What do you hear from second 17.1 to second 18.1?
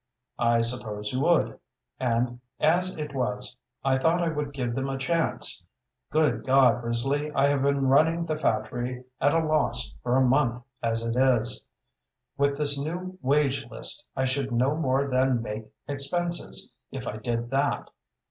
did that.